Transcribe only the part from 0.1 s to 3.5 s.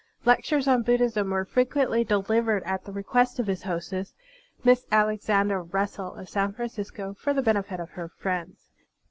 Lectures on Buddhism were frequently delivered at the request of